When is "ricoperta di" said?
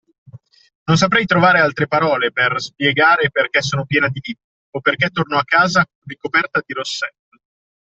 6.05-6.73